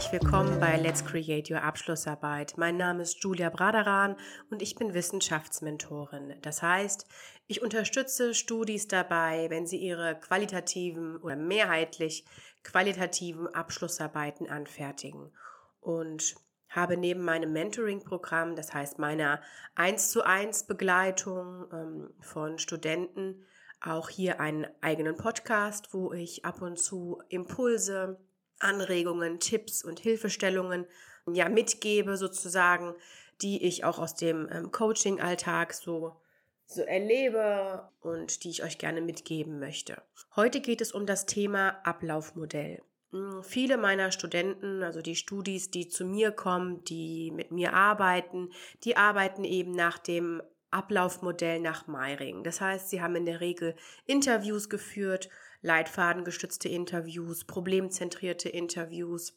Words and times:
herzlich 0.00 0.22
willkommen 0.22 0.58
bei 0.58 0.78
Let's 0.78 1.04
Create 1.04 1.50
Your 1.50 1.62
Abschlussarbeit. 1.62 2.54
Mein 2.56 2.78
Name 2.78 3.02
ist 3.02 3.22
Julia 3.22 3.50
Braderan 3.50 4.16
und 4.50 4.62
ich 4.62 4.74
bin 4.74 4.94
Wissenschaftsmentorin. 4.94 6.36
Das 6.40 6.62
heißt, 6.62 7.06
ich 7.48 7.60
unterstütze 7.60 8.32
Studis 8.32 8.88
dabei, 8.88 9.50
wenn 9.50 9.66
sie 9.66 9.76
ihre 9.76 10.18
qualitativen 10.18 11.18
oder 11.18 11.36
mehrheitlich 11.36 12.24
qualitativen 12.62 13.54
Abschlussarbeiten 13.54 14.48
anfertigen. 14.48 15.32
Und 15.80 16.34
habe 16.70 16.96
neben 16.96 17.22
meinem 17.22 17.52
Mentoring-Programm, 17.52 18.56
das 18.56 18.72
heißt 18.72 18.98
meiner 18.98 19.42
1 19.74 20.12
zu 20.12 20.24
1 20.24 20.64
Begleitung 20.64 21.66
ähm, 21.74 22.14
von 22.20 22.58
Studenten, 22.58 23.44
auch 23.82 24.08
hier 24.08 24.40
einen 24.40 24.66
eigenen 24.80 25.18
Podcast, 25.18 25.92
wo 25.92 26.14
ich 26.14 26.46
ab 26.46 26.62
und 26.62 26.78
zu 26.78 27.20
Impulse, 27.28 28.18
Anregungen, 28.60 29.40
Tipps 29.40 29.84
und 29.84 30.00
Hilfestellungen 30.00 30.86
ja 31.30 31.48
mitgebe 31.48 32.16
sozusagen, 32.16 32.94
die 33.42 33.64
ich 33.64 33.84
auch 33.84 33.98
aus 33.98 34.14
dem 34.14 34.48
ähm, 34.50 34.70
Coaching-Alltag 34.70 35.74
so 35.74 36.16
so 36.70 36.82
erlebe 36.82 37.88
und 38.00 38.44
die 38.44 38.50
ich 38.50 38.62
euch 38.62 38.78
gerne 38.78 39.00
mitgeben 39.00 39.58
möchte. 39.58 40.00
Heute 40.36 40.60
geht 40.60 40.80
es 40.80 40.92
um 40.92 41.04
das 41.04 41.26
Thema 41.26 41.80
Ablaufmodell. 41.82 42.80
Hm, 43.10 43.42
viele 43.42 43.76
meiner 43.76 44.12
Studenten, 44.12 44.84
also 44.84 45.02
die 45.02 45.16
Studis, 45.16 45.70
die 45.72 45.88
zu 45.88 46.04
mir 46.04 46.30
kommen, 46.30 46.84
die 46.84 47.32
mit 47.32 47.50
mir 47.50 47.72
arbeiten, 47.72 48.50
die 48.84 48.96
arbeiten 48.96 49.42
eben 49.42 49.72
nach 49.72 49.98
dem 49.98 50.42
Ablaufmodell 50.70 51.58
nach 51.58 51.88
Meiring. 51.88 52.44
Das 52.44 52.60
heißt, 52.60 52.88
sie 52.88 53.02
haben 53.02 53.16
in 53.16 53.26
der 53.26 53.40
Regel 53.40 53.74
Interviews 54.06 54.68
geführt, 54.68 55.28
leitfadengestützte 55.62 56.68
Interviews, 56.68 57.44
problemzentrierte 57.44 58.48
Interviews, 58.48 59.34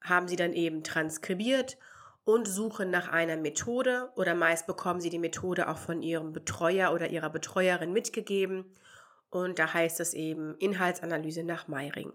haben 0.00 0.28
sie 0.28 0.36
dann 0.36 0.52
eben 0.52 0.82
transkribiert 0.82 1.76
und 2.24 2.46
suchen 2.46 2.90
nach 2.90 3.08
einer 3.08 3.36
Methode 3.36 4.10
oder 4.14 4.34
meist 4.34 4.66
bekommen 4.66 5.00
sie 5.00 5.10
die 5.10 5.18
Methode 5.18 5.68
auch 5.68 5.78
von 5.78 6.02
ihrem 6.02 6.32
Betreuer 6.32 6.92
oder 6.92 7.08
ihrer 7.08 7.30
Betreuerin 7.30 7.92
mitgegeben 7.92 8.64
und 9.30 9.58
da 9.58 9.72
heißt 9.72 10.00
es 10.00 10.14
eben 10.14 10.54
Inhaltsanalyse 10.58 11.42
nach 11.42 11.68
Meiring. 11.68 12.12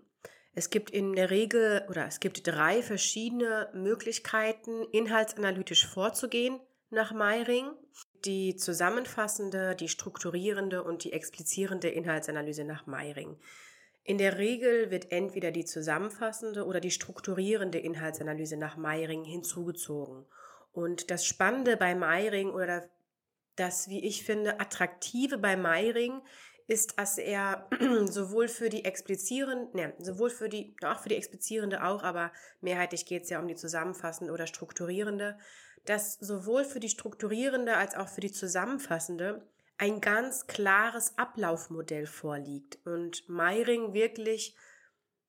Es 0.56 0.70
gibt 0.70 0.92
in 0.92 1.14
der 1.14 1.32
Regel 1.32 1.84
oder 1.90 2.06
es 2.06 2.20
gibt 2.20 2.46
drei 2.46 2.84
verschiedene 2.84 3.70
Möglichkeiten, 3.74 4.84
inhaltsanalytisch 4.92 5.88
vorzugehen 5.88 6.60
nach 6.92 7.12
Meiring 7.12 7.72
die 8.26 8.56
zusammenfassende, 8.56 9.76
die 9.76 9.90
strukturierende 9.90 10.84
und 10.84 11.04
die 11.04 11.14
explizierende 11.14 11.90
Inhaltsanalyse 11.90 12.64
nach 12.64 12.86
Meiring. 12.86 13.38
In 14.06 14.18
der 14.18 14.38
Regel 14.38 14.92
wird 14.92 15.12
entweder 15.12 15.52
die 15.52 15.66
zusammenfassende 15.66 16.66
oder 16.66 16.80
die 16.80 16.92
strukturierende 16.92 17.80
Inhaltsanalyse 17.80 18.58
nach 18.58 18.76
Meiring 18.76 19.24
hinzugezogen. 19.24 20.26
Und 20.74 21.10
das 21.10 21.26
Spannende 21.26 21.78
bei 21.78 21.96
Meiring 21.96 22.50
oder 22.50 22.90
das, 23.56 23.88
wie 23.88 24.04
ich 24.04 24.26
finde, 24.26 24.60
attraktive 24.60 25.38
bei 25.38 25.56
Meiring 25.56 26.22
ist, 26.68 26.98
dass 26.98 27.18
er 27.18 27.70
sowohl 28.06 28.48
für 28.48 28.70
die 28.70 28.86
explizierende, 28.86 29.78
ne, 29.78 29.94
sowohl 30.00 30.30
für 30.30 30.50
die, 30.50 30.76
auch 30.84 31.00
für 31.00 31.10
die 31.10 31.16
explizierende 31.16 31.84
auch, 31.84 32.04
aber 32.04 32.32
mehrheitlich 32.62 33.06
geht 33.06 33.24
es 33.24 33.30
ja 33.30 33.40
um 33.40 33.48
die 33.48 33.56
zusammenfassende 33.56 34.34
oder 34.34 34.48
strukturierende, 34.48 35.38
dass 35.86 36.14
sowohl 36.16 36.64
für 36.66 36.80
die 36.80 36.90
strukturierende 36.90 37.76
als 37.76 37.96
auch 37.96 38.08
für 38.08 38.22
die 38.22 38.32
zusammenfassende 38.32 39.48
ein 39.78 40.02
ganz 40.02 40.48
klares 40.48 41.18
Ablaufmodell 41.18 42.06
vorliegt 42.06 42.80
und 42.86 43.28
Meiring 43.28 43.94
wirklich 43.94 44.56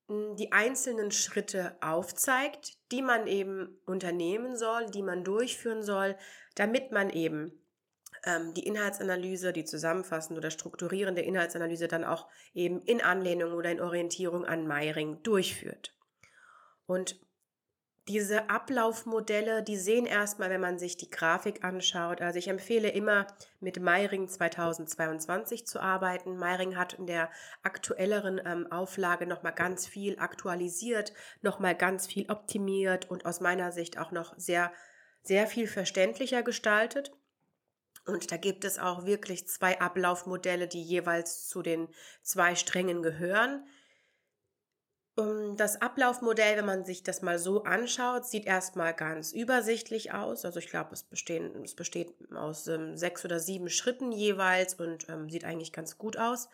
hm, 0.08 0.36
die 0.36 0.52
einzelnen 0.52 1.10
Schritte 1.10 1.76
aufzeigt, 1.80 2.78
die 2.92 3.02
man 3.02 3.26
eben 3.26 3.80
unternehmen 3.86 4.56
soll, 4.56 4.86
die 4.90 5.02
man 5.02 5.24
durchführen 5.24 5.82
soll, 5.82 6.16
damit 6.54 6.92
man 6.92 7.10
eben 7.10 7.64
ähm, 8.24 8.54
die 8.54 8.66
Inhaltsanalyse, 8.66 9.52
die 9.52 9.64
zusammenfassende 9.64 10.38
oder 10.38 10.50
strukturierende 10.50 11.22
Inhaltsanalyse 11.22 11.88
dann 11.88 12.04
auch 12.04 12.28
eben 12.52 12.80
in 12.82 13.00
Anlehnung 13.00 13.52
oder 13.52 13.70
in 13.70 13.80
Orientierung 13.80 14.44
an 14.44 14.66
Meiring 14.66 15.22
durchführt. 15.22 15.94
Und 16.86 17.18
diese 18.06 18.50
Ablaufmodelle, 18.50 19.62
die 19.62 19.78
sehen 19.78 20.04
erstmal, 20.04 20.50
wenn 20.50 20.60
man 20.60 20.78
sich 20.78 20.98
die 20.98 21.08
Grafik 21.08 21.64
anschaut. 21.64 22.20
Also 22.20 22.38
ich 22.38 22.48
empfehle 22.48 22.90
immer 22.90 23.26
mit 23.60 23.80
Meiring 23.80 24.28
2022 24.28 25.66
zu 25.66 25.80
arbeiten. 25.80 26.36
Meiring 26.36 26.76
hat 26.76 26.92
in 26.94 27.06
der 27.06 27.30
aktuelleren 27.62 28.40
ähm, 28.44 28.70
Auflage 28.70 29.26
nochmal 29.26 29.54
ganz 29.54 29.86
viel 29.86 30.18
aktualisiert, 30.18 31.14
nochmal 31.40 31.74
ganz 31.74 32.06
viel 32.06 32.30
optimiert 32.30 33.10
und 33.10 33.24
aus 33.24 33.40
meiner 33.40 33.72
Sicht 33.72 33.96
auch 33.96 34.10
noch 34.10 34.34
sehr, 34.36 34.70
sehr 35.22 35.46
viel 35.46 35.66
verständlicher 35.66 36.42
gestaltet. 36.42 37.10
Und 38.06 38.30
da 38.30 38.36
gibt 38.36 38.66
es 38.66 38.78
auch 38.78 39.06
wirklich 39.06 39.48
zwei 39.48 39.80
Ablaufmodelle, 39.80 40.68
die 40.68 40.82
jeweils 40.82 41.48
zu 41.48 41.62
den 41.62 41.88
zwei 42.22 42.54
Strängen 42.54 43.02
gehören. 43.02 43.66
Das 45.16 45.80
Ablaufmodell, 45.80 46.56
wenn 46.56 46.66
man 46.66 46.84
sich 46.84 47.04
das 47.04 47.22
mal 47.22 47.38
so 47.38 47.62
anschaut, 47.62 48.26
sieht 48.26 48.46
erstmal 48.46 48.94
ganz 48.94 49.32
übersichtlich 49.32 50.12
aus. 50.12 50.44
Also 50.44 50.58
ich 50.58 50.68
glaube, 50.68 50.90
es, 50.92 51.06
es 51.08 51.74
besteht 51.76 52.12
aus 52.34 52.66
ähm, 52.66 52.96
sechs 52.96 53.24
oder 53.24 53.38
sieben 53.38 53.68
Schritten 53.68 54.10
jeweils 54.10 54.74
und 54.74 55.08
ähm, 55.08 55.30
sieht 55.30 55.44
eigentlich 55.44 55.72
ganz 55.72 55.98
gut 55.98 56.16
aus. 56.16 56.48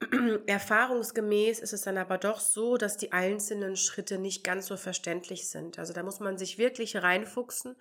Erfahrungsgemäß 0.46 1.60
ist 1.60 1.74
es 1.74 1.82
dann 1.82 1.98
aber 1.98 2.16
doch 2.16 2.40
so, 2.40 2.78
dass 2.78 2.96
die 2.96 3.12
einzelnen 3.12 3.76
Schritte 3.76 4.18
nicht 4.18 4.42
ganz 4.42 4.66
so 4.66 4.78
verständlich 4.78 5.50
sind. 5.50 5.78
Also 5.78 5.92
da 5.92 6.02
muss 6.02 6.18
man 6.18 6.38
sich 6.38 6.56
wirklich 6.56 6.96
reinfuchsen 6.96 7.76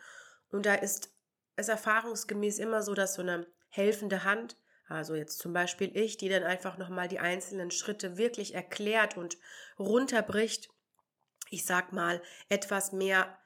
und 0.49 0.65
da 0.65 0.75
ist 0.75 1.13
es 1.55 1.69
erfahrungsgemäß 1.69 2.59
immer 2.59 2.81
so, 2.83 2.93
dass 2.93 3.13
so 3.13 3.21
eine 3.21 3.47
helfende 3.69 4.25
Hand, 4.25 4.57
also 4.91 5.15
jetzt 5.15 5.39
zum 5.39 5.53
Beispiel 5.53 5.89
ich, 5.97 6.17
die 6.17 6.29
dann 6.29 6.43
einfach 6.43 6.77
nochmal 6.77 7.07
die 7.07 7.17
einzelnen 7.19 7.71
Schritte 7.71 8.17
wirklich 8.17 8.53
erklärt 8.53 9.17
und 9.17 9.37
runterbricht, 9.79 10.69
ich 11.49 11.65
sag 11.65 11.93
mal, 11.93 12.21
etwas 12.49 12.91
mehr 12.91 13.37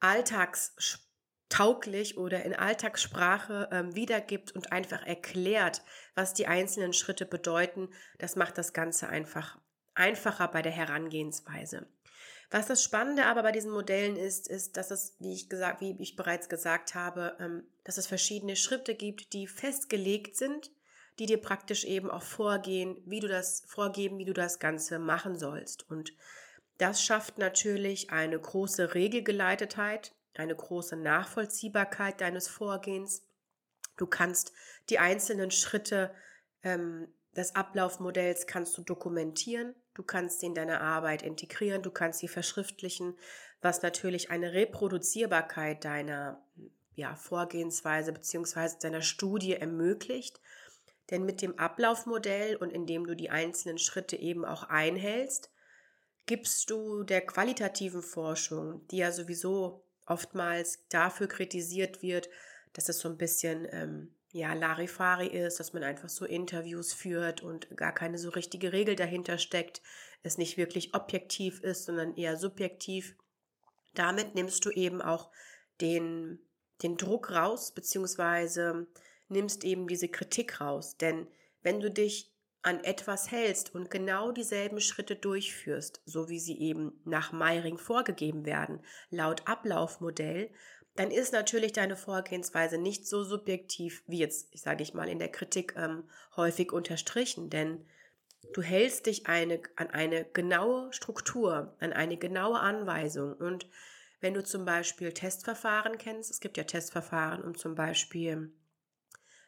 alltagstauglich 0.00 2.18
oder 2.18 2.42
in 2.44 2.54
Alltagssprache 2.54 3.68
ähm, 3.72 3.94
wiedergibt 3.94 4.52
und 4.52 4.72
einfach 4.72 5.06
erklärt, 5.06 5.82
was 6.14 6.34
die 6.34 6.46
einzelnen 6.46 6.92
Schritte 6.92 7.26
bedeuten, 7.26 7.88
das 8.18 8.36
macht 8.36 8.58
das 8.58 8.72
Ganze 8.72 9.08
einfach 9.08 9.58
einfacher 9.94 10.48
bei 10.48 10.62
der 10.62 10.72
Herangehensweise. 10.72 11.86
Was 12.50 12.66
das 12.66 12.84
Spannende 12.84 13.26
aber 13.26 13.42
bei 13.42 13.52
diesen 13.52 13.72
Modellen 13.72 14.16
ist, 14.16 14.48
ist, 14.48 14.76
dass 14.76 14.90
es, 14.90 15.16
wie 15.18 15.32
ich 15.32 15.48
gesagt, 15.48 15.80
wie 15.80 15.96
ich 15.98 16.16
bereits 16.16 16.48
gesagt 16.48 16.94
habe, 16.94 17.36
ähm, 17.40 17.64
dass 17.84 17.98
es 17.98 18.06
verschiedene 18.06 18.56
Schritte 18.56 18.94
gibt, 18.94 19.32
die 19.32 19.46
festgelegt 19.46 20.36
sind, 20.36 20.70
die 21.18 21.26
dir 21.26 21.40
praktisch 21.40 21.84
eben 21.84 22.10
auch 22.10 22.22
vorgehen, 22.22 22.96
wie 23.06 23.20
du 23.20 23.28
das 23.28 23.62
vorgeben, 23.66 24.18
wie 24.18 24.24
du 24.24 24.32
das 24.32 24.58
Ganze 24.58 24.98
machen 24.98 25.38
sollst. 25.38 25.88
Und 25.88 26.12
das 26.78 27.02
schafft 27.02 27.38
natürlich 27.38 28.10
eine 28.10 28.38
große 28.38 28.94
Regelgeleitetheit, 28.94 30.14
eine 30.34 30.56
große 30.56 30.96
Nachvollziehbarkeit 30.96 32.20
deines 32.20 32.48
Vorgehens. 32.48 33.22
Du 33.96 34.06
kannst 34.06 34.52
die 34.90 34.98
einzelnen 34.98 35.52
Schritte 35.52 36.12
ähm, 36.64 37.08
des 37.36 37.54
Ablaufmodells 37.54 38.46
kannst 38.46 38.76
du 38.78 38.82
dokumentieren. 38.82 39.74
Du 39.94 40.02
kannst 40.02 40.40
sie 40.40 40.46
in 40.46 40.54
deine 40.54 40.80
Arbeit 40.80 41.22
integrieren, 41.22 41.82
du 41.82 41.90
kannst 41.90 42.20
sie 42.20 42.28
verschriftlichen, 42.28 43.16
was 43.60 43.82
natürlich 43.82 44.30
eine 44.30 44.52
Reproduzierbarkeit 44.52 45.84
deiner 45.84 46.42
ja, 46.94 47.14
Vorgehensweise 47.16 48.12
beziehungsweise 48.12 48.78
deiner 48.78 49.02
Studie 49.02 49.54
ermöglicht. 49.54 50.40
Denn 51.10 51.24
mit 51.24 51.42
dem 51.42 51.58
Ablaufmodell 51.58 52.56
und 52.56 52.70
indem 52.70 53.06
du 53.06 53.14
die 53.14 53.30
einzelnen 53.30 53.78
Schritte 53.78 54.16
eben 54.16 54.44
auch 54.44 54.64
einhältst, 54.64 55.50
gibst 56.26 56.70
du 56.70 57.02
der 57.02 57.20
qualitativen 57.20 58.02
Forschung, 58.02 58.86
die 58.88 58.98
ja 58.98 59.12
sowieso 59.12 59.84
oftmals 60.06 60.86
dafür 60.88 61.28
kritisiert 61.28 62.02
wird, 62.02 62.28
dass 62.72 62.88
es 62.88 62.98
so 62.98 63.08
ein 63.08 63.18
bisschen 63.18 63.66
ähm, 63.70 64.14
ja, 64.32 64.52
Larifari 64.52 65.28
ist, 65.28 65.60
dass 65.60 65.72
man 65.72 65.84
einfach 65.84 66.08
so 66.08 66.24
Interviews 66.24 66.92
führt 66.92 67.42
und 67.42 67.76
gar 67.76 67.92
keine 67.92 68.18
so 68.18 68.30
richtige 68.30 68.72
Regel 68.72 68.96
dahinter 68.96 69.38
steckt, 69.38 69.80
es 70.22 70.38
nicht 70.38 70.56
wirklich 70.56 70.94
objektiv 70.94 71.60
ist, 71.62 71.84
sondern 71.84 72.16
eher 72.16 72.36
subjektiv. 72.36 73.16
Damit 73.94 74.34
nimmst 74.34 74.64
du 74.64 74.70
eben 74.70 75.00
auch 75.02 75.30
den, 75.80 76.40
den 76.82 76.96
Druck 76.96 77.30
raus, 77.30 77.72
beziehungsweise 77.72 78.88
nimmst 79.28 79.64
eben 79.64 79.86
diese 79.88 80.08
Kritik 80.08 80.60
raus. 80.60 80.96
Denn 80.96 81.26
wenn 81.62 81.80
du 81.80 81.90
dich 81.90 82.32
an 82.62 82.82
etwas 82.82 83.30
hältst 83.30 83.74
und 83.74 83.90
genau 83.90 84.32
dieselben 84.32 84.80
Schritte 84.80 85.16
durchführst, 85.16 86.00
so 86.06 86.28
wie 86.28 86.38
sie 86.38 86.58
eben 86.58 87.00
nach 87.04 87.32
Meiring 87.32 87.76
vorgegeben 87.76 88.46
werden, 88.46 88.80
laut 89.10 89.46
Ablaufmodell, 89.46 90.50
dann 90.96 91.10
ist 91.10 91.32
natürlich 91.32 91.72
deine 91.72 91.96
Vorgehensweise 91.96 92.78
nicht 92.78 93.06
so 93.06 93.24
subjektiv 93.24 94.04
wie 94.06 94.18
jetzt, 94.18 94.48
ich 94.52 94.62
sage 94.62 94.82
ich 94.82 94.94
mal, 94.94 95.08
in 95.08 95.18
der 95.18 95.30
Kritik 95.30 95.74
ähm, 95.76 96.04
häufig 96.36 96.72
unterstrichen. 96.72 97.50
Denn 97.50 97.84
Du 98.52 98.62
hältst 98.62 99.06
dich 99.06 99.26
eine, 99.26 99.60
an 99.76 99.90
eine 99.90 100.24
genaue 100.24 100.92
Struktur, 100.92 101.74
an 101.80 101.92
eine 101.92 102.16
genaue 102.16 102.60
Anweisung. 102.60 103.32
Und 103.32 103.66
wenn 104.20 104.34
du 104.34 104.44
zum 104.44 104.64
Beispiel 104.64 105.12
Testverfahren 105.12 105.98
kennst, 105.98 106.30
es 106.30 106.40
gibt 106.40 106.56
ja 106.56 106.64
Testverfahren, 106.64 107.42
um 107.42 107.56
zum 107.56 107.74
Beispiel 107.74 108.52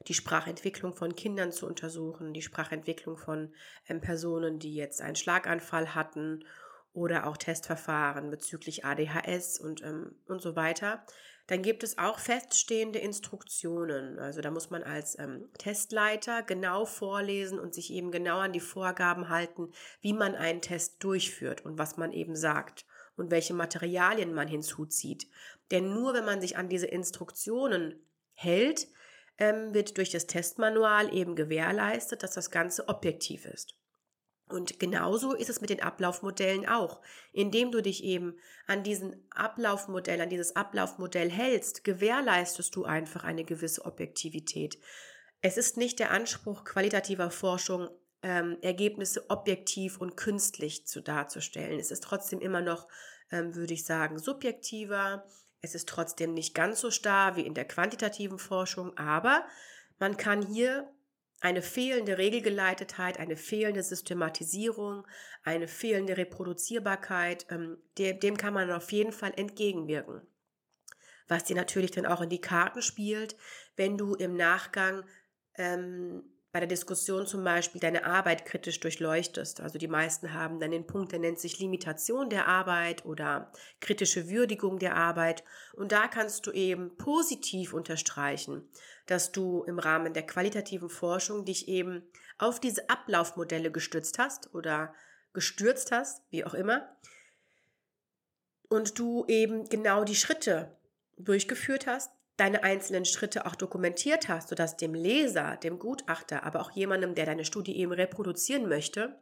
die 0.09 0.15
Sprachentwicklung 0.15 0.95
von 0.95 1.17
Kindern 1.17 1.53
zu 1.53 1.67
untersuchen, 1.67 2.33
die 2.33 2.43
Sprachentwicklung 2.43 3.17
von 3.17 3.53
ähm, 3.89 4.01
Personen, 4.01 4.59
die 4.59 4.75
jetzt 4.75 5.01
einen 5.01 5.17
Schlaganfall 5.17 5.95
hatten 5.95 6.45
oder 6.93 7.27
auch 7.27 7.37
Testverfahren 7.37 8.31
bezüglich 8.31 8.85
ADHS 8.85 9.61
und, 9.61 9.83
ähm, 9.83 10.15
und 10.27 10.41
so 10.41 10.57
weiter. 10.57 11.05
Dann 11.47 11.63
gibt 11.63 11.85
es 11.85 11.99
auch 11.99 12.19
feststehende 12.19 12.99
Instruktionen. 12.99 14.19
Also 14.19 14.41
da 14.41 14.51
muss 14.51 14.71
man 14.71 14.83
als 14.83 15.19
ähm, 15.19 15.49
Testleiter 15.59 16.43
genau 16.43 16.87
vorlesen 16.87 17.61
und 17.61 17.75
sich 17.75 17.93
eben 17.93 18.11
genau 18.11 18.39
an 18.39 18.53
die 18.53 18.61
Vorgaben 18.61 19.29
halten, 19.29 19.71
wie 20.01 20.13
man 20.13 20.35
einen 20.35 20.61
Test 20.61 21.05
durchführt 21.05 21.65
und 21.65 21.79
was 21.79 21.97
man 21.97 22.13
eben 22.13 22.35
sagt 22.35 22.85
und 23.17 23.31
welche 23.31 23.55
Materialien 23.55 24.35
man 24.35 24.49
hinzuzieht. 24.49 25.29
Denn 25.71 25.93
nur 25.95 26.15
wenn 26.15 26.25
man 26.25 26.41
sich 26.41 26.57
an 26.57 26.69
diese 26.69 26.87
Instruktionen 26.87 27.95
hält, 28.33 28.89
ähm, 29.39 29.75
wird 29.75 29.97
durch 29.97 30.11
das 30.11 30.27
Testmanual 30.27 31.13
eben 31.15 31.37
gewährleistet, 31.37 32.23
dass 32.23 32.33
das 32.33 32.51
Ganze 32.51 32.89
objektiv 32.89 33.45
ist. 33.45 33.75
Und 34.49 34.79
genauso 34.79 35.35
ist 35.35 35.51
es 35.51 35.61
mit 35.61 35.71
den 35.71 35.83
Ablaufmodellen 35.83 36.67
auch. 36.69 37.01
Indem 37.33 37.73
du 37.73 37.83
dich 37.83 38.05
eben 38.05 38.39
an 38.67 38.85
diesen 38.85 39.27
Ablaufmodell, 39.31 40.21
an 40.21 40.31
dieses 40.31 40.55
Ablaufmodell 40.55 41.31
hältst, 41.31 41.83
gewährleistest 41.83 42.75
du 42.77 42.85
einfach 42.85 43.25
eine 43.25 43.45
gewisse 43.45 43.85
Objektivität. 43.85 44.79
Es 45.41 45.57
ist 45.57 45.77
nicht 45.77 45.99
der 45.99 46.13
Anspruch 46.13 46.65
qualitativer 46.65 47.31
Forschung, 47.31 47.89
ähm, 48.23 48.57
Ergebnisse 48.63 49.29
objektiv 49.31 49.99
und 49.99 50.17
künstlich 50.17 50.87
zu 50.87 51.01
darzustellen. 51.01 51.79
Es 51.79 51.91
ist 51.91 52.05
trotzdem 52.05 52.41
immer 52.41 52.61
noch, 52.61 52.87
ähm, 53.31 53.55
würde 53.55 53.75
ich 53.75 53.85
sagen, 53.85 54.19
subjektiver. 54.19 55.27
Es 55.61 55.75
ist 55.75 55.89
trotzdem 55.89 56.35
nicht 56.35 56.55
ganz 56.55 56.81
so 56.81 56.91
starr 56.91 57.37
wie 57.37 57.47
in 57.47 57.55
der 57.55 57.65
quantitativen 57.65 58.39
Forschung, 58.39 58.97
aber 58.97 59.47
man 59.99 60.17
kann 60.17 60.43
hier 60.43 60.89
eine 61.41 61.63
fehlende 61.63 62.19
Regelgeleitetheit, 62.19 63.19
eine 63.19 63.37
fehlende 63.37 63.83
Systematisierung, 63.83 65.07
eine 65.43 65.69
fehlende 65.69 66.17
Reproduzierbarkeit, 66.17 67.47
ähm, 67.51 67.79
dem, 67.99 68.37
kann 68.37 68.55
man 68.55 68.71
auf 68.71 68.91
jeden 68.93 69.13
Fall 69.13 69.33
entgegenwirken. 69.37 70.23
Was 71.29 71.45
dir 71.45 71.57
natürlich 71.57 71.91
dann 71.91 72.07
auch 72.07 72.21
in 72.21 72.31
die 72.31 72.41
Karten 72.41 72.83
spielt, 72.83 73.37
wenn 73.75 73.99
du 73.99 74.15
im 74.15 74.37
Nachgang 74.37 75.05
ähm, 75.55 76.25
bei 76.57 76.61
der 76.61 76.69
Diskussion 76.69 77.27
zum 77.27 77.45
Beispiel 77.45 77.83
deine 77.83 78.07
Arbeit 78.07 78.47
kritisch 78.47 78.81
durchleuchtest. 78.81 79.61
Also 79.61 79.77
die 79.77 79.89
meisten 79.89 80.33
haben 80.33 80.59
dann 80.59 80.71
den 80.71 80.87
Punkt, 80.87 81.13
der 81.13 81.19
nennt 81.19 81.39
sich 81.39 81.59
Limitation 81.59 82.31
der 82.31 82.49
Arbeit 82.49 83.05
oder 83.05 83.53
kritische 83.79 84.31
Würdigung 84.31 84.79
der 84.79 84.97
Arbeit. 84.97 85.45
Und 85.75 85.93
da 85.93 86.09
kannst 86.09 86.47
du 86.47 86.53
eben 86.53 86.97
positiv 86.97 87.75
unterstreichen, 87.75 88.67
dass 89.05 89.33
du 89.33 89.65
im 89.65 89.79
Rahmen 89.79 90.15
der 90.15 90.25
qualitativen 90.25 90.89
Forschung 90.89 91.45
dich 91.45 91.69
eben 91.69 92.09
auf 92.39 92.59
diese 92.59 92.89
Ablaufmodelle 92.89 93.71
gestützt 93.71 94.19
hast 94.19 94.55
oder 94.55 94.95
gestürzt 95.35 95.93
hast, 95.93 96.23
wie 96.31 96.47
auch 96.47 96.55
immer. 96.55 96.89
Und 98.71 98.99
du 98.99 99.27
eben 99.29 99.69
genau 99.69 100.05
die 100.05 100.17
Schritte 100.17 100.75
durchgeführt 101.19 101.87
hast, 101.87 102.11
deine 102.37 102.63
einzelnen 102.63 103.05
Schritte 103.05 103.47
auch 103.47 103.55
dokumentiert 103.55 104.29
hast, 104.29 104.49
sodass 104.49 104.77
dem 104.77 104.95
Leser, 104.95 105.57
dem 105.57 105.79
Gutachter, 105.79 106.43
aber 106.45 106.61
auch 106.61 106.71
jemandem, 106.71 107.15
der 107.15 107.27
deine 107.27 107.45
Studie 107.45 107.77
eben 107.77 107.93
reproduzieren 107.93 108.69
möchte, 108.69 109.19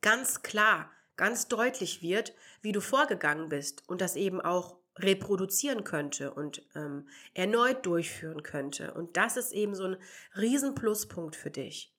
ganz 0.00 0.42
klar, 0.42 0.90
ganz 1.16 1.48
deutlich 1.48 2.02
wird, 2.02 2.32
wie 2.62 2.72
du 2.72 2.80
vorgegangen 2.80 3.50
bist 3.50 3.86
und 3.88 4.00
das 4.00 4.16
eben 4.16 4.40
auch 4.40 4.78
reproduzieren 4.98 5.84
könnte 5.84 6.32
und 6.32 6.62
ähm, 6.74 7.08
erneut 7.34 7.86
durchführen 7.86 8.42
könnte. 8.42 8.94
Und 8.94 9.16
das 9.16 9.36
ist 9.36 9.52
eben 9.52 9.74
so 9.74 9.84
ein 9.84 9.96
Riesenpluspunkt 10.36 11.36
für 11.36 11.50
dich. 11.50 11.94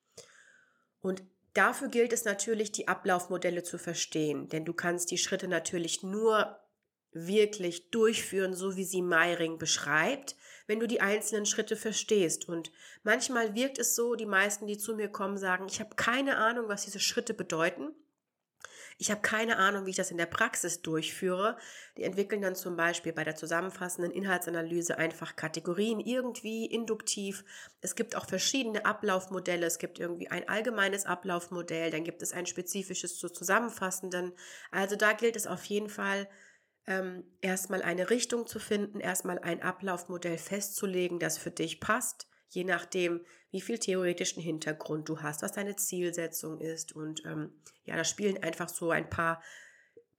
Und 1.01 1.23
dafür 1.53 1.87
gilt 1.87 2.13
es 2.13 2.25
natürlich, 2.25 2.71
die 2.71 2.87
Ablaufmodelle 2.87 3.63
zu 3.63 3.77
verstehen, 3.77 4.49
denn 4.49 4.65
du 4.65 4.73
kannst 4.73 5.11
die 5.11 5.17
Schritte 5.17 5.47
natürlich 5.47 6.03
nur 6.03 6.60
wirklich 7.13 7.89
durchführen, 7.89 8.53
so 8.53 8.75
wie 8.77 8.83
sie 8.83 9.01
Meiring 9.01 9.57
beschreibt, 9.57 10.35
wenn 10.67 10.79
du 10.79 10.87
die 10.87 11.01
einzelnen 11.01 11.45
Schritte 11.45 11.75
verstehst. 11.75 12.47
Und 12.47 12.71
manchmal 13.03 13.55
wirkt 13.55 13.77
es 13.77 13.95
so, 13.95 14.15
die 14.15 14.25
meisten, 14.25 14.67
die 14.67 14.77
zu 14.77 14.95
mir 14.95 15.09
kommen, 15.09 15.37
sagen, 15.37 15.67
ich 15.67 15.79
habe 15.79 15.95
keine 15.95 16.37
Ahnung, 16.37 16.67
was 16.67 16.85
diese 16.85 16.99
Schritte 16.99 17.33
bedeuten. 17.33 17.93
Ich 18.97 19.09
habe 19.09 19.21
keine 19.21 19.57
Ahnung, 19.57 19.87
wie 19.87 19.89
ich 19.89 19.95
das 19.95 20.11
in 20.11 20.17
der 20.17 20.27
Praxis 20.27 20.83
durchführe. 20.83 21.57
Die 21.97 22.03
entwickeln 22.03 22.43
dann 22.43 22.55
zum 22.55 22.75
Beispiel 22.75 23.11
bei 23.11 23.23
der 23.23 23.35
zusammenfassenden 23.35 24.11
Inhaltsanalyse 24.11 24.95
einfach 24.95 25.35
Kategorien 25.35 25.99
irgendwie 25.99 26.67
induktiv. 26.67 27.43
Es 27.81 27.95
gibt 27.95 28.15
auch 28.15 28.27
verschiedene 28.27 28.85
Ablaufmodelle. 28.85 29.65
Es 29.65 29.79
gibt 29.79 29.97
irgendwie 29.97 30.27
ein 30.27 30.47
allgemeines 30.47 31.07
Ablaufmodell, 31.07 31.89
dann 31.89 32.03
gibt 32.03 32.21
es 32.21 32.31
ein 32.31 32.45
spezifisches 32.45 33.17
zu 33.17 33.29
zusammenfassenden. 33.29 34.33
Also 34.69 34.95
da 34.95 35.13
gilt 35.13 35.35
es 35.35 35.47
auf 35.47 35.65
jeden 35.65 35.89
Fall, 35.89 36.29
ähm, 36.88 37.24
erstmal 37.42 37.81
eine 37.81 38.10
Richtung 38.10 38.48
zu 38.48 38.60
finden, 38.60 39.00
erstmal 39.00 39.39
ein 39.39 39.62
Ablaufmodell 39.62 40.38
festzulegen, 40.38 41.19
das 41.19 41.38
für 41.38 41.51
dich 41.51 41.80
passt, 41.80 42.28
je 42.50 42.63
nachdem, 42.63 43.24
wie 43.51 43.62
viel 43.62 43.78
theoretischen 43.78 44.42
Hintergrund 44.42 45.07
du 45.07 45.22
hast, 45.22 45.42
was 45.42 45.51
deine 45.51 45.75
Zielsetzung 45.75 46.60
ist. 46.60 46.94
Und 46.94 47.24
ähm, 47.25 47.54
ja, 47.83 47.95
da 47.95 48.04
spielen 48.04 48.42
einfach 48.42 48.69
so 48.69 48.92
ein 48.92 49.10
paar 49.10 49.42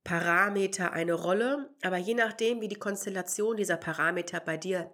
Parameter 0.05 0.93
eine 0.93 1.14
Rolle. 1.14 1.70
Aber 1.82 1.97
je 1.97 2.14
nachdem, 2.14 2.61
wie 2.61 2.69
die 2.69 2.76
Konstellation 2.76 3.56
dieser 3.56 3.76
Parameter 3.76 4.41
bei 4.41 4.56
dir 4.56 4.93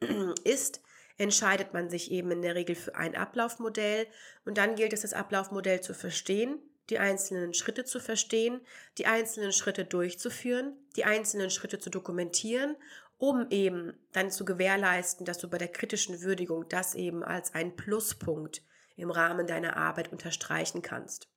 ist, 0.44 0.80
entscheidet 1.16 1.72
man 1.72 1.90
sich 1.90 2.10
eben 2.10 2.30
in 2.30 2.42
der 2.42 2.54
Regel 2.54 2.74
für 2.74 2.94
ein 2.94 3.16
Ablaufmodell. 3.16 4.06
Und 4.44 4.58
dann 4.58 4.74
gilt 4.74 4.92
es, 4.92 5.02
das 5.02 5.12
Ablaufmodell 5.12 5.80
zu 5.80 5.94
verstehen, 5.94 6.60
die 6.90 6.98
einzelnen 6.98 7.54
Schritte 7.54 7.84
zu 7.84 8.00
verstehen, 8.00 8.60
die 8.98 9.06
einzelnen 9.06 9.52
Schritte 9.52 9.84
durchzuführen, 9.84 10.76
die 10.96 11.04
einzelnen 11.04 11.50
Schritte 11.50 11.78
zu 11.78 11.90
dokumentieren, 11.90 12.76
um 13.16 13.48
eben 13.50 13.94
dann 14.12 14.30
zu 14.30 14.44
gewährleisten, 14.44 15.24
dass 15.24 15.38
du 15.38 15.48
bei 15.48 15.58
der 15.58 15.68
kritischen 15.68 16.20
Würdigung 16.22 16.68
das 16.68 16.94
eben 16.94 17.22
als 17.22 17.54
ein 17.54 17.76
Pluspunkt 17.76 18.62
im 18.96 19.10
Rahmen 19.10 19.46
deiner 19.46 19.76
Arbeit 19.76 20.12
unterstreichen 20.12 20.82
kannst. 20.82 21.28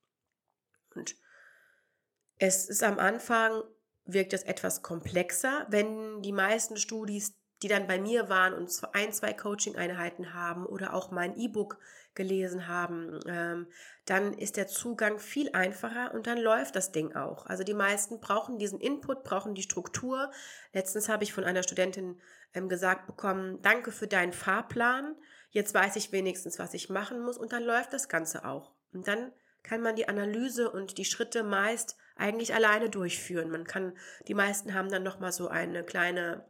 Und 0.95 1.15
es 2.39 2.67
ist 2.67 2.83
am 2.83 2.99
Anfang, 2.99 3.63
wirkt 4.05 4.33
es 4.33 4.43
etwas 4.43 4.83
komplexer, 4.83 5.65
wenn 5.69 6.21
die 6.21 6.31
meisten 6.31 6.77
Studis 6.77 7.35
die 7.63 7.67
dann 7.67 7.87
bei 7.87 7.99
mir 7.99 8.29
waren 8.29 8.53
und 8.53 8.71
ein, 8.93 9.11
zwei 9.13 9.33
Coaching-Einheiten 9.33 10.33
haben 10.33 10.65
oder 10.65 10.93
auch 10.93 11.11
mein 11.11 11.37
E-Book 11.37 11.79
gelesen 12.13 12.67
haben, 12.67 13.19
ähm, 13.27 13.67
dann 14.05 14.33
ist 14.33 14.57
der 14.57 14.67
Zugang 14.67 15.19
viel 15.19 15.51
einfacher 15.53 16.13
und 16.13 16.27
dann 16.27 16.37
läuft 16.37 16.75
das 16.75 16.91
Ding 16.91 17.15
auch. 17.15 17.45
Also 17.45 17.63
die 17.63 17.73
meisten 17.73 18.19
brauchen 18.19 18.57
diesen 18.57 18.79
Input, 18.79 19.23
brauchen 19.23 19.55
die 19.55 19.61
Struktur. 19.61 20.31
Letztens 20.73 21.09
habe 21.09 21.23
ich 21.23 21.33
von 21.33 21.43
einer 21.43 21.63
Studentin 21.63 22.19
ähm, 22.53 22.69
gesagt 22.69 23.07
bekommen, 23.07 23.61
danke 23.61 23.91
für 23.91 24.07
deinen 24.07 24.33
Fahrplan. 24.33 25.15
Jetzt 25.49 25.73
weiß 25.73 25.95
ich 25.95 26.11
wenigstens, 26.11 26.59
was 26.59 26.73
ich 26.73 26.89
machen 26.89 27.21
muss 27.21 27.37
und 27.37 27.53
dann 27.53 27.63
läuft 27.63 27.93
das 27.93 28.09
Ganze 28.09 28.45
auch. 28.45 28.73
Und 28.93 29.07
dann 29.07 29.31
kann 29.63 29.81
man 29.81 29.95
die 29.95 30.09
Analyse 30.09 30.71
und 30.71 30.97
die 30.97 31.05
Schritte 31.05 31.43
meist 31.43 31.97
eigentlich 32.15 32.53
alleine 32.53 32.89
durchführen. 32.89 33.49
Man 33.49 33.65
kann, 33.65 33.95
die 34.27 34.33
meisten 34.33 34.73
haben 34.73 34.89
dann 34.89 35.03
nochmal 35.03 35.31
so 35.31 35.47
eine 35.47 35.83
kleine 35.83 36.45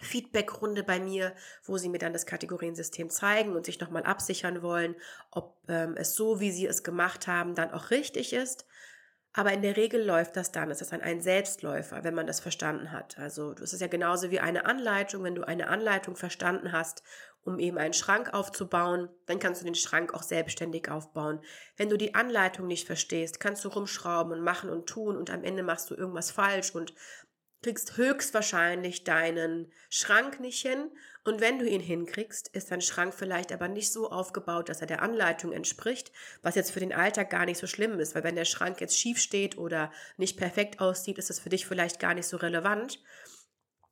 Feedbackrunde 0.00 0.82
bei 0.82 1.00
mir, 1.00 1.34
wo 1.64 1.78
sie 1.78 1.88
mir 1.88 1.98
dann 1.98 2.12
das 2.12 2.26
Kategoriensystem 2.26 3.10
zeigen 3.10 3.54
und 3.54 3.66
sich 3.66 3.80
nochmal 3.80 4.04
absichern 4.04 4.62
wollen, 4.62 4.94
ob 5.30 5.56
ähm, 5.68 5.94
es 5.96 6.14
so, 6.14 6.40
wie 6.40 6.50
sie 6.50 6.66
es 6.66 6.82
gemacht 6.82 7.26
haben, 7.26 7.54
dann 7.54 7.72
auch 7.72 7.90
richtig 7.90 8.32
ist. 8.32 8.66
Aber 9.34 9.52
in 9.52 9.62
der 9.62 9.76
Regel 9.76 10.04
läuft 10.04 10.36
das 10.36 10.52
dann. 10.52 10.70
Es 10.70 10.80
ist 10.80 10.92
dann 10.92 11.02
ein 11.02 11.20
Selbstläufer, 11.20 12.02
wenn 12.02 12.14
man 12.14 12.26
das 12.26 12.40
verstanden 12.40 12.90
hat. 12.90 13.18
Also 13.18 13.52
es 13.62 13.72
ist 13.72 13.80
ja 13.80 13.86
genauso 13.86 14.30
wie 14.30 14.40
eine 14.40 14.64
Anleitung. 14.64 15.22
Wenn 15.22 15.34
du 15.34 15.46
eine 15.46 15.68
Anleitung 15.68 16.16
verstanden 16.16 16.72
hast, 16.72 17.02
um 17.44 17.58
eben 17.58 17.78
einen 17.78 17.94
Schrank 17.94 18.34
aufzubauen, 18.34 19.08
dann 19.26 19.38
kannst 19.38 19.60
du 19.60 19.64
den 19.64 19.74
Schrank 19.74 20.12
auch 20.12 20.22
selbstständig 20.22 20.90
aufbauen. 20.90 21.40
Wenn 21.76 21.88
du 21.88 21.96
die 21.96 22.14
Anleitung 22.14 22.66
nicht 22.66 22.86
verstehst, 22.86 23.38
kannst 23.38 23.64
du 23.64 23.68
rumschrauben 23.68 24.32
und 24.32 24.42
machen 24.42 24.70
und 24.70 24.86
tun 24.86 25.16
und 25.16 25.30
am 25.30 25.44
Ende 25.44 25.62
machst 25.62 25.90
du 25.90 25.94
irgendwas 25.94 26.30
falsch 26.30 26.74
und 26.74 26.94
kriegst 27.62 27.96
höchstwahrscheinlich 27.96 29.04
deinen 29.04 29.72
Schrank 29.90 30.40
nicht 30.40 30.60
hin. 30.62 30.90
Und 31.24 31.40
wenn 31.40 31.58
du 31.58 31.68
ihn 31.68 31.80
hinkriegst, 31.80 32.48
ist 32.54 32.70
dein 32.70 32.80
Schrank 32.80 33.12
vielleicht 33.12 33.52
aber 33.52 33.68
nicht 33.68 33.92
so 33.92 34.10
aufgebaut, 34.10 34.68
dass 34.68 34.80
er 34.80 34.86
der 34.86 35.02
Anleitung 35.02 35.52
entspricht, 35.52 36.12
was 36.42 36.54
jetzt 36.54 36.70
für 36.70 36.80
den 36.80 36.92
Alltag 36.92 37.30
gar 37.30 37.44
nicht 37.44 37.58
so 37.58 37.66
schlimm 37.66 37.98
ist, 38.00 38.14
weil 38.14 38.24
wenn 38.24 38.36
der 38.36 38.44
Schrank 38.44 38.80
jetzt 38.80 38.98
schief 38.98 39.18
steht 39.18 39.58
oder 39.58 39.92
nicht 40.16 40.38
perfekt 40.38 40.80
aussieht, 40.80 41.18
ist 41.18 41.30
es 41.30 41.40
für 41.40 41.50
dich 41.50 41.66
vielleicht 41.66 42.00
gar 42.00 42.14
nicht 42.14 42.28
so 42.28 42.36
relevant. 42.36 43.00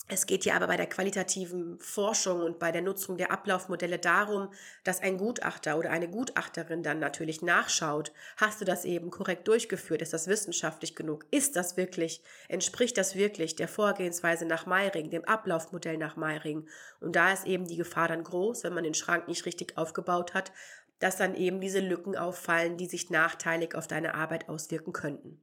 Es 0.08 0.26
geht 0.26 0.44
ja 0.44 0.54
aber 0.54 0.68
bei 0.68 0.76
der 0.76 0.88
qualitativen 0.88 1.80
Forschung 1.80 2.40
und 2.40 2.60
bei 2.60 2.70
der 2.70 2.80
Nutzung 2.80 3.16
der 3.16 3.32
Ablaufmodelle 3.32 3.98
darum, 3.98 4.52
dass 4.84 5.00
ein 5.00 5.18
Gutachter 5.18 5.76
oder 5.76 5.90
eine 5.90 6.08
Gutachterin 6.08 6.84
dann 6.84 7.00
natürlich 7.00 7.42
nachschaut, 7.42 8.12
hast 8.36 8.60
du 8.60 8.64
das 8.64 8.84
eben 8.84 9.10
korrekt 9.10 9.48
durchgeführt, 9.48 10.02
ist 10.02 10.12
das 10.12 10.28
wissenschaftlich 10.28 10.94
genug, 10.94 11.26
ist 11.32 11.56
das 11.56 11.76
wirklich, 11.76 12.22
entspricht 12.48 12.96
das 12.96 13.16
wirklich 13.16 13.56
der 13.56 13.66
Vorgehensweise 13.66 14.44
nach 14.44 14.64
Meiring, 14.64 15.10
dem 15.10 15.24
Ablaufmodell 15.24 15.96
nach 15.96 16.14
Meiring. 16.14 16.68
Und 17.00 17.16
da 17.16 17.32
ist 17.32 17.44
eben 17.44 17.66
die 17.66 17.76
Gefahr 17.76 18.06
dann 18.06 18.22
groß, 18.22 18.62
wenn 18.62 18.74
man 18.74 18.84
den 18.84 18.94
Schrank 18.94 19.26
nicht 19.26 19.44
richtig 19.44 19.76
aufgebaut 19.76 20.34
hat, 20.34 20.52
dass 21.00 21.16
dann 21.16 21.34
eben 21.34 21.60
diese 21.60 21.80
Lücken 21.80 22.16
auffallen, 22.16 22.76
die 22.76 22.86
sich 22.86 23.10
nachteilig 23.10 23.74
auf 23.74 23.88
deine 23.88 24.14
Arbeit 24.14 24.48
auswirken 24.48 24.92
könnten. 24.92 25.42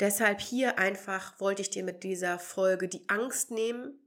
Deshalb 0.00 0.40
hier 0.40 0.78
einfach 0.78 1.38
wollte 1.40 1.62
ich 1.62 1.70
dir 1.70 1.84
mit 1.84 2.04
dieser 2.04 2.38
Folge 2.38 2.88
die 2.88 3.08
Angst 3.08 3.50
nehmen 3.50 3.98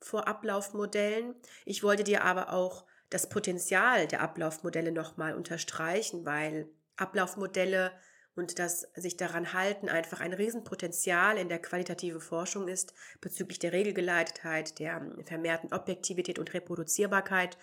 vor 0.00 0.28
Ablaufmodellen. 0.28 1.34
Ich 1.64 1.82
wollte 1.82 2.04
dir 2.04 2.24
aber 2.24 2.52
auch 2.52 2.84
das 3.10 3.28
Potenzial 3.28 4.06
der 4.06 4.20
Ablaufmodelle 4.20 4.92
nochmal 4.92 5.34
unterstreichen, 5.34 6.26
weil 6.26 6.68
Ablaufmodelle 6.96 7.92
und 8.38 8.58
das 8.60 8.82
sich 8.94 9.16
daran 9.16 9.52
halten 9.52 9.88
einfach 9.88 10.20
ein 10.20 10.32
Riesenpotenzial 10.32 11.38
in 11.38 11.48
der 11.48 11.60
qualitativen 11.60 12.20
Forschung 12.20 12.68
ist 12.68 12.94
bezüglich 13.20 13.58
der 13.58 13.72
Regelgeleitetheit, 13.72 14.78
der 14.78 15.04
vermehrten 15.24 15.72
Objektivität 15.72 16.38
und 16.38 16.54
Reproduzierbarkeit. 16.54 17.58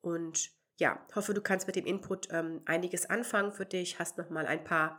Und 0.00 0.50
ja, 0.78 1.04
hoffe, 1.14 1.34
du 1.34 1.40
kannst 1.40 1.68
mit 1.68 1.76
dem 1.76 1.86
Input 1.86 2.28
ähm, 2.32 2.62
einiges 2.64 3.08
anfangen 3.08 3.52
für 3.52 3.66
dich, 3.66 4.00
hast 4.00 4.18
nochmal 4.18 4.46
ein 4.46 4.64
paar 4.64 4.98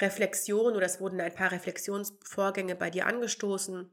Reflexion 0.00 0.74
oder 0.74 0.86
es 0.86 1.00
wurden 1.00 1.20
ein 1.20 1.34
paar 1.34 1.52
Reflexionsvorgänge 1.52 2.74
bei 2.74 2.90
dir 2.90 3.06
angestoßen. 3.06 3.90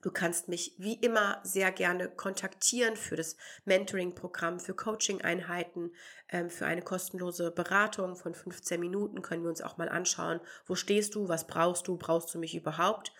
Du 0.00 0.12
kannst 0.12 0.46
mich 0.46 0.74
wie 0.78 0.94
immer 0.94 1.40
sehr 1.42 1.72
gerne 1.72 2.08
kontaktieren 2.08 2.96
für 2.96 3.16
das 3.16 3.36
Mentoring-Programm, 3.64 4.60
für 4.60 4.74
Coaching-Einheiten, 4.74 5.92
ähm, 6.28 6.50
für 6.50 6.66
eine 6.66 6.82
kostenlose 6.82 7.50
Beratung 7.50 8.14
von 8.14 8.32
15 8.32 8.78
Minuten. 8.78 9.22
Können 9.22 9.42
wir 9.42 9.50
uns 9.50 9.60
auch 9.60 9.76
mal 9.76 9.88
anschauen, 9.88 10.40
wo 10.66 10.76
stehst 10.76 11.16
du, 11.16 11.28
was 11.28 11.48
brauchst 11.48 11.88
du, 11.88 11.96
brauchst 11.96 12.32
du 12.32 12.38
mich 12.38 12.54
überhaupt? 12.54 13.12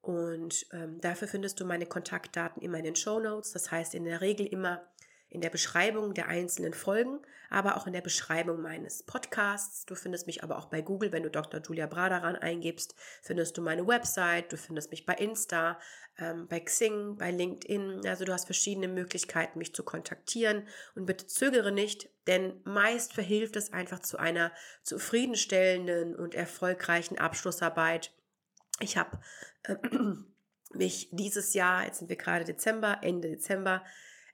Und 0.00 0.66
ähm, 0.72 1.00
dafür 1.00 1.26
findest 1.26 1.58
du 1.58 1.64
meine 1.64 1.86
Kontaktdaten 1.86 2.62
immer 2.62 2.78
in 2.78 2.84
den 2.84 2.96
Show 2.96 3.18
Notes. 3.18 3.52
Das 3.52 3.72
heißt 3.72 3.94
in 3.94 4.04
der 4.04 4.20
Regel 4.20 4.46
immer 4.46 4.82
in 5.32 5.40
der 5.40 5.50
Beschreibung 5.50 6.12
der 6.12 6.28
einzelnen 6.28 6.74
Folgen, 6.74 7.18
aber 7.48 7.78
auch 7.78 7.86
in 7.86 7.94
der 7.94 8.02
Beschreibung 8.02 8.60
meines 8.60 9.02
Podcasts. 9.02 9.86
Du 9.86 9.94
findest 9.94 10.26
mich 10.26 10.42
aber 10.44 10.58
auch 10.58 10.66
bei 10.66 10.82
Google, 10.82 11.10
wenn 11.10 11.22
du 11.22 11.30
Dr. 11.30 11.62
Julia 11.62 11.86
Bradaran 11.86 12.36
eingibst, 12.36 12.94
findest 13.22 13.56
du 13.56 13.62
meine 13.62 13.86
Website, 13.86 14.52
du 14.52 14.58
findest 14.58 14.90
mich 14.90 15.06
bei 15.06 15.14
Insta, 15.14 15.80
ähm, 16.18 16.48
bei 16.48 16.60
Xing, 16.60 17.16
bei 17.16 17.30
LinkedIn. 17.30 18.06
Also 18.06 18.26
du 18.26 18.32
hast 18.32 18.44
verschiedene 18.44 18.88
Möglichkeiten, 18.88 19.58
mich 19.58 19.74
zu 19.74 19.82
kontaktieren 19.82 20.68
und 20.94 21.06
bitte 21.06 21.26
zögere 21.26 21.72
nicht, 21.72 22.10
denn 22.26 22.60
meist 22.64 23.14
verhilft 23.14 23.56
es 23.56 23.72
einfach 23.72 24.00
zu 24.00 24.18
einer 24.18 24.52
zufriedenstellenden 24.82 26.14
und 26.14 26.34
erfolgreichen 26.34 27.18
Abschlussarbeit. 27.18 28.12
Ich 28.80 28.98
habe 28.98 29.18
äh, 29.62 29.76
mich 30.74 31.08
dieses 31.10 31.54
Jahr, 31.54 31.86
jetzt 31.86 32.00
sind 32.00 32.10
wir 32.10 32.16
gerade 32.16 32.44
Dezember, 32.44 32.98
Ende 33.00 33.30
Dezember, 33.30 33.82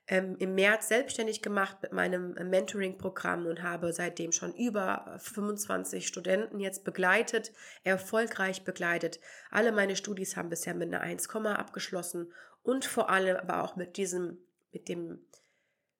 ähm, 0.09 0.35
im 0.39 0.55
März 0.55 0.87
selbstständig 0.87 1.43
gemacht 1.43 1.77
mit 1.83 1.93
meinem 1.93 2.35
äh, 2.35 2.43
Mentoring-Programm 2.43 3.45
und 3.45 3.61
habe 3.61 3.93
seitdem 3.93 4.31
schon 4.31 4.53
über 4.55 5.15
25 5.19 6.07
Studenten 6.07 6.59
jetzt 6.59 6.83
begleitet, 6.83 7.53
erfolgreich 7.83 8.63
begleitet. 8.63 9.19
Alle 9.51 9.71
meine 9.71 9.95
Studis 9.95 10.35
haben 10.35 10.49
bisher 10.49 10.73
mit 10.73 10.87
einer 10.87 11.01
1, 11.01 11.29
abgeschlossen 11.29 12.33
und 12.63 12.85
vor 12.85 13.09
allem 13.09 13.37
aber 13.37 13.63
auch 13.63 13.75
mit 13.75 13.97
diesem, 13.97 14.39
mit 14.71 14.89
dem 14.89 15.19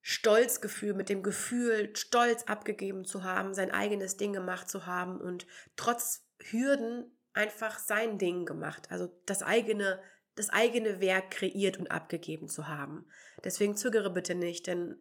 Stolzgefühl, 0.02 0.96
mit 0.96 1.10
dem 1.10 1.22
Gefühl, 1.22 1.96
stolz 1.96 2.44
abgegeben 2.44 3.06
zu 3.06 3.24
haben, 3.24 3.54
sein 3.54 3.70
eigenes 3.70 4.18
Ding 4.18 4.34
gemacht 4.34 4.70
zu 4.70 4.88
haben 4.88 5.22
und 5.22 5.46
trotz 5.76 6.26
Hürden 6.40 7.16
einfach 7.34 7.78
sein 7.78 8.18
Ding 8.18 8.46
gemacht. 8.46 8.88
Also 8.90 9.10
das 9.28 9.44
eigene 9.44 10.02
das 10.40 10.50
eigene 10.50 11.02
Werk 11.02 11.32
kreiert 11.32 11.78
und 11.78 11.92
abgegeben 11.92 12.48
zu 12.48 12.70
haben. 12.70 13.06
Deswegen 13.44 13.76
zögere 13.76 14.10
bitte 14.10 14.36
nicht, 14.36 14.68
denn 14.68 14.96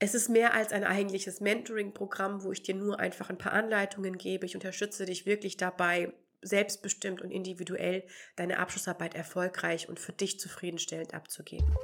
es 0.00 0.14
ist 0.14 0.28
mehr 0.28 0.52
als 0.52 0.72
ein 0.72 0.82
eigentliches 0.82 1.40
Mentoring-Programm, 1.40 2.42
wo 2.42 2.50
ich 2.50 2.64
dir 2.64 2.74
nur 2.74 2.98
einfach 2.98 3.30
ein 3.30 3.38
paar 3.38 3.52
Anleitungen 3.52 4.18
gebe. 4.18 4.46
Ich 4.46 4.56
unterstütze 4.56 5.06
dich 5.06 5.26
wirklich 5.26 5.56
dabei, 5.56 6.12
selbstbestimmt 6.42 7.22
und 7.22 7.30
individuell 7.30 8.04
deine 8.34 8.58
Abschlussarbeit 8.58 9.14
erfolgreich 9.14 9.88
und 9.88 10.00
für 10.00 10.12
dich 10.12 10.40
zufriedenstellend 10.40 11.14
abzugeben. 11.14 11.76